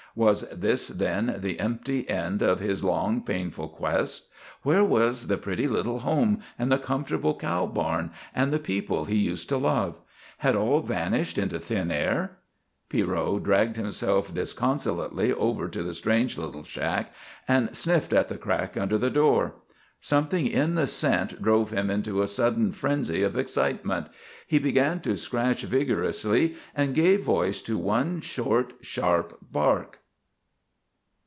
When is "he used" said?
9.05-9.47